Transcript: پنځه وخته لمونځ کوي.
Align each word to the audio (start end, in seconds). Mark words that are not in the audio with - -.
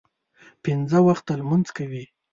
پنځه 0.63 0.99
وخته 1.07 1.31
لمونځ 1.39 1.67
کوي. 1.77 2.03